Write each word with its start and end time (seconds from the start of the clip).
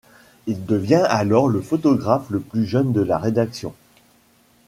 Il 0.47 0.65
devient 0.65 1.05
alors 1.09 1.47
le 1.47 1.61
photographe 1.61 2.31
le 2.31 2.39
plus 2.39 2.65
jeune 2.65 2.91
de 2.91 3.01
la 3.01 3.19
rédaction. 3.19 3.75